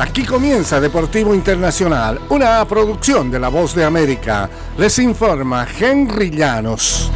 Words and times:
Aquí 0.00 0.24
comienza 0.24 0.80
Deportivo 0.80 1.34
Internacional, 1.34 2.18
una 2.30 2.64
producción 2.64 3.30
de 3.30 3.38
La 3.38 3.48
Voz 3.48 3.74
de 3.74 3.84
América. 3.84 4.48
Les 4.78 4.98
informa 4.98 5.68
Henry 5.78 6.30
Llanos. 6.30 7.10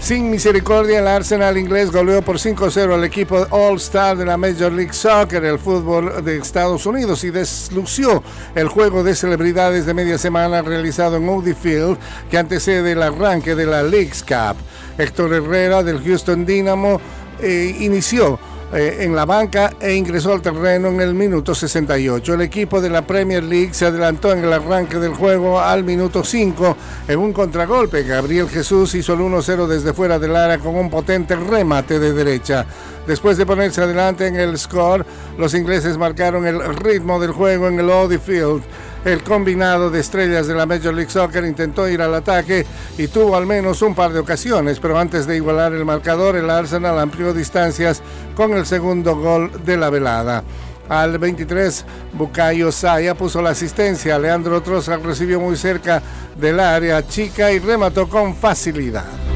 Sin 0.00 0.30
misericordia, 0.30 1.00
el 1.00 1.06
Arsenal 1.06 1.58
inglés 1.58 1.92
goleó 1.92 2.22
por 2.22 2.36
5-0 2.38 2.94
al 2.94 3.04
equipo 3.04 3.46
All-Star 3.50 4.16
de 4.16 4.24
la 4.24 4.38
Major 4.38 4.72
League 4.72 4.94
Soccer, 4.94 5.44
el 5.44 5.58
fútbol 5.58 6.24
de 6.24 6.38
Estados 6.38 6.86
Unidos, 6.86 7.22
y 7.24 7.30
deslució 7.30 8.22
el 8.54 8.68
juego 8.68 9.04
de 9.04 9.14
celebridades 9.14 9.84
de 9.84 9.92
media 9.92 10.16
semana 10.16 10.62
realizado 10.62 11.16
en 11.18 11.28
Audi 11.28 11.52
Field, 11.52 11.98
que 12.30 12.38
antecede 12.38 12.92
el 12.92 13.02
arranque 13.02 13.54
de 13.54 13.66
la 13.66 13.82
League's 13.82 14.22
Cup. 14.22 14.56
Héctor 14.96 15.34
Herrera 15.34 15.82
del 15.82 16.02
Houston 16.02 16.46
Dynamo 16.46 16.98
eh, 17.40 17.76
inició 17.80 18.40
eh, 18.72 18.98
en 19.00 19.16
la 19.16 19.24
banca 19.24 19.72
e 19.80 19.94
ingresó 19.94 20.32
al 20.32 20.42
terreno 20.42 20.88
en 20.88 21.00
el 21.00 21.14
minuto 21.14 21.54
68. 21.54 22.34
El 22.34 22.42
equipo 22.42 22.80
de 22.80 22.90
la 22.90 23.02
Premier 23.02 23.42
League 23.42 23.72
se 23.72 23.86
adelantó 23.86 24.32
en 24.32 24.44
el 24.44 24.52
arranque 24.52 24.98
del 24.98 25.14
juego 25.14 25.58
al 25.58 25.84
minuto 25.84 26.22
5 26.22 26.76
en 27.08 27.18
un 27.18 27.32
contragolpe. 27.32 28.02
Gabriel 28.02 28.48
Jesús 28.48 28.94
hizo 28.94 29.14
el 29.14 29.20
1-0 29.20 29.66
desde 29.66 29.94
fuera 29.94 30.18
del 30.18 30.36
área 30.36 30.58
con 30.58 30.76
un 30.76 30.90
potente 30.90 31.34
remate 31.34 31.98
de 31.98 32.12
derecha. 32.12 32.66
Después 33.08 33.38
de 33.38 33.46
ponerse 33.46 33.80
adelante 33.80 34.26
en 34.26 34.36
el 34.36 34.58
score, 34.58 35.06
los 35.38 35.54
ingleses 35.54 35.96
marcaron 35.96 36.46
el 36.46 36.76
ritmo 36.76 37.18
del 37.18 37.32
juego 37.32 37.66
en 37.66 37.80
el 37.80 37.90
Audi 37.90 38.18
Field. 38.18 38.62
El 39.02 39.22
combinado 39.22 39.88
de 39.88 40.00
estrellas 40.00 40.46
de 40.46 40.54
la 40.54 40.66
Major 40.66 40.92
League 40.92 41.10
Soccer 41.10 41.42
intentó 41.46 41.88
ir 41.88 42.02
al 42.02 42.14
ataque 42.14 42.66
y 42.98 43.08
tuvo 43.08 43.34
al 43.34 43.46
menos 43.46 43.80
un 43.80 43.94
par 43.94 44.12
de 44.12 44.18
ocasiones, 44.18 44.78
pero 44.78 44.98
antes 44.98 45.26
de 45.26 45.36
igualar 45.36 45.72
el 45.72 45.86
marcador, 45.86 46.36
el 46.36 46.50
Arsenal 46.50 46.98
amplió 46.98 47.32
distancias 47.32 48.02
con 48.36 48.52
el 48.52 48.66
segundo 48.66 49.16
gol 49.16 49.64
de 49.64 49.78
la 49.78 49.88
velada. 49.88 50.44
Al 50.90 51.18
23, 51.18 51.86
Bukayo 52.12 52.70
Saya 52.70 53.14
puso 53.14 53.40
la 53.40 53.50
asistencia. 53.50 54.18
Leandro 54.18 54.60
Troza 54.60 54.98
recibió 54.98 55.40
muy 55.40 55.56
cerca 55.56 56.02
del 56.38 56.60
área 56.60 57.06
chica 57.08 57.50
y 57.52 57.58
remató 57.58 58.06
con 58.06 58.34
facilidad 58.34 59.27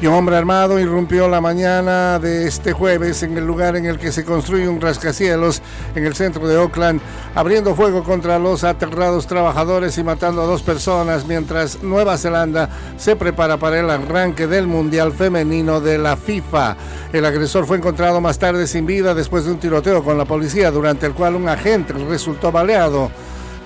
y 0.00 0.06
un 0.06 0.14
hombre 0.14 0.36
armado 0.36 0.78
irrumpió 0.78 1.28
la 1.28 1.40
mañana 1.40 2.20
de 2.20 2.46
este 2.46 2.72
jueves 2.72 3.24
en 3.24 3.36
el 3.36 3.44
lugar 3.44 3.74
en 3.74 3.84
el 3.84 3.98
que 3.98 4.12
se 4.12 4.24
construye 4.24 4.68
un 4.68 4.80
rascacielos 4.80 5.60
en 5.94 6.06
el 6.06 6.14
centro 6.14 6.46
de 6.46 6.56
Oakland, 6.56 7.00
abriendo 7.34 7.74
fuego 7.74 8.04
contra 8.04 8.38
los 8.38 8.62
aterrados 8.62 9.26
trabajadores 9.26 9.98
y 9.98 10.04
matando 10.04 10.42
a 10.42 10.46
dos 10.46 10.62
personas 10.62 11.26
mientras 11.26 11.82
Nueva 11.82 12.16
Zelanda 12.16 12.68
se 12.96 13.16
prepara 13.16 13.56
para 13.56 13.80
el 13.80 13.90
arranque 13.90 14.46
del 14.46 14.68
Mundial 14.68 15.12
Femenino 15.12 15.80
de 15.80 15.98
la 15.98 16.16
FIFA. 16.16 16.76
El 17.12 17.24
agresor 17.24 17.66
fue 17.66 17.78
encontrado 17.78 18.20
más 18.20 18.38
tarde 18.38 18.68
sin 18.68 18.86
vida 18.86 19.14
después 19.14 19.46
de 19.46 19.50
un 19.50 19.58
tiroteo 19.58 20.04
con 20.04 20.16
la 20.16 20.24
policía 20.24 20.70
durante 20.70 21.06
el 21.06 21.12
cual 21.12 21.34
un 21.34 21.48
agente 21.48 21.92
resultó 21.92 22.52
baleado. 22.52 23.10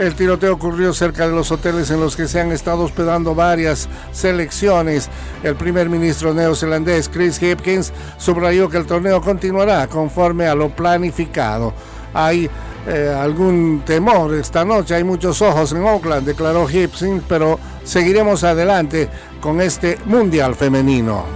El 0.00 0.14
tiroteo 0.14 0.54
ocurrió 0.54 0.94
cerca 0.94 1.28
de 1.28 1.34
los 1.34 1.52
hoteles 1.52 1.90
en 1.90 2.00
los 2.00 2.16
que 2.16 2.26
se 2.26 2.40
han 2.40 2.52
estado 2.52 2.84
hospedando 2.84 3.34
varias 3.34 3.86
selecciones. 4.12 5.10
El 5.42 5.56
primer 5.56 5.90
ministro 5.90 6.32
neozelandés 6.32 7.10
Chris 7.10 7.38
Hipkins 7.38 7.92
subrayó 8.16 8.70
que 8.70 8.78
el 8.78 8.86
torneo 8.86 9.20
continuará 9.20 9.86
conforme 9.88 10.46
a 10.46 10.54
lo 10.54 10.70
planificado. 10.70 11.74
Hay 12.14 12.48
eh, 12.88 13.14
algún 13.14 13.82
temor 13.84 14.32
esta 14.32 14.64
noche, 14.64 14.94
hay 14.94 15.04
muchos 15.04 15.42
ojos 15.42 15.70
en 15.72 15.84
Oakland, 15.84 16.26
declaró 16.26 16.66
Hipkins, 16.66 17.22
pero 17.28 17.60
seguiremos 17.84 18.42
adelante 18.42 19.10
con 19.38 19.60
este 19.60 19.98
Mundial 20.06 20.54
Femenino. 20.54 21.26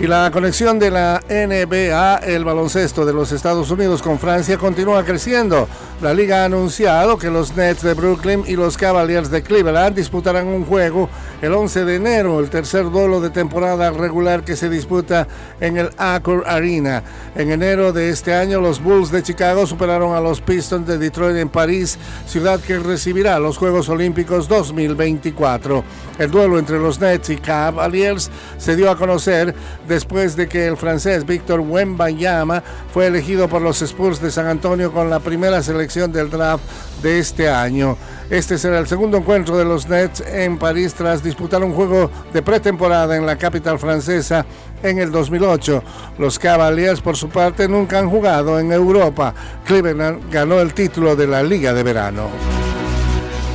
Y 0.00 0.06
la 0.06 0.30
conexión 0.32 0.78
de 0.78 0.92
la 0.92 1.20
NBA, 1.28 2.18
el 2.18 2.44
baloncesto 2.44 3.04
de 3.04 3.12
los 3.12 3.32
Estados 3.32 3.68
Unidos 3.72 4.00
con 4.00 4.20
Francia, 4.20 4.56
continúa 4.56 5.04
creciendo. 5.04 5.66
La 6.00 6.14
liga 6.14 6.42
ha 6.42 6.44
anunciado 6.44 7.18
que 7.18 7.28
los 7.28 7.56
Nets 7.56 7.82
de 7.82 7.92
Brooklyn 7.92 8.44
y 8.46 8.54
los 8.54 8.76
Cavaliers 8.76 9.32
de 9.32 9.42
Cleveland 9.42 9.96
disputarán 9.96 10.46
un 10.46 10.64
juego 10.64 11.08
el 11.40 11.52
11 11.52 11.84
de 11.84 11.94
enero, 11.96 12.40
el 12.40 12.50
tercer 12.50 12.90
duelo 12.90 13.20
de 13.20 13.30
temporada 13.30 13.90
regular 13.90 14.44
que 14.44 14.56
se 14.56 14.68
disputa 14.68 15.28
en 15.60 15.76
el 15.76 15.90
Accor 15.96 16.44
Arena. 16.46 17.02
En 17.36 17.52
enero 17.52 17.92
de 17.92 18.10
este 18.10 18.34
año, 18.34 18.60
los 18.60 18.82
Bulls 18.82 19.10
de 19.10 19.22
Chicago 19.22 19.66
superaron 19.66 20.14
a 20.14 20.20
los 20.20 20.40
Pistons 20.40 20.86
de 20.86 20.98
Detroit 20.98 21.36
en 21.36 21.48
París, 21.48 21.98
ciudad 22.26 22.60
que 22.60 22.78
recibirá 22.78 23.38
los 23.38 23.56
Juegos 23.56 23.88
Olímpicos 23.88 24.48
2024. 24.48 25.84
El 26.18 26.30
duelo 26.30 26.58
entre 26.58 26.80
los 26.80 27.00
Nets 27.00 27.30
y 27.30 27.36
Cavaliers 27.36 28.30
se 28.58 28.74
dio 28.74 28.90
a 28.90 28.96
conocer 28.96 29.54
después 29.86 30.34
de 30.34 30.48
que 30.48 30.66
el 30.66 30.76
francés 30.76 31.24
Víctor 31.24 31.60
Wembanyama 31.60 32.62
fue 32.92 33.06
elegido 33.06 33.48
por 33.48 33.62
los 33.62 33.80
Spurs 33.82 34.20
de 34.20 34.32
San 34.32 34.46
Antonio 34.46 34.92
con 34.92 35.08
la 35.08 35.20
primera 35.20 35.62
selección 35.62 36.10
del 36.10 36.30
draft 36.30 36.64
de 37.02 37.20
este 37.20 37.48
año. 37.48 37.96
Este 38.30 38.58
será 38.58 38.78
el 38.78 38.86
segundo 38.86 39.16
encuentro 39.16 39.56
de 39.56 39.64
los 39.64 39.88
Nets 39.88 40.20
en 40.20 40.58
París 40.58 40.94
tras 40.94 41.22
disputar 41.28 41.62
un 41.62 41.72
juego 41.72 42.10
de 42.32 42.42
pretemporada 42.42 43.16
en 43.16 43.24
la 43.24 43.36
capital 43.36 43.78
francesa 43.78 44.44
en 44.82 44.98
el 44.98 45.12
2008. 45.12 45.82
Los 46.18 46.38
Cavaliers, 46.38 47.00
por 47.00 47.16
su 47.16 47.28
parte, 47.28 47.68
nunca 47.68 47.98
han 47.98 48.10
jugado 48.10 48.58
en 48.58 48.72
Europa. 48.72 49.34
Cleveland 49.64 50.32
ganó 50.32 50.60
el 50.60 50.74
título 50.74 51.14
de 51.14 51.26
la 51.26 51.42
Liga 51.42 51.72
de 51.72 51.82
Verano. 51.82 52.28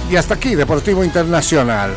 Y 0.10 0.16
hasta 0.16 0.36
aquí, 0.36 0.56
Deportivo 0.56 1.04
Internacional. 1.04 1.92